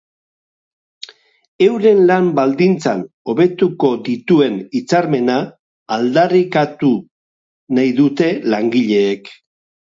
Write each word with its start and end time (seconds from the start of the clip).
Euren 1.65 1.99
lan 2.11 2.29
baldintzak 2.39 3.03
hobetuko 3.33 3.91
dituen 4.07 4.55
hitzarmena 4.79 5.35
aldarrikatu 5.97 6.91
nahi 7.77 7.93
dute 8.01 8.33
langileek. 8.57 9.31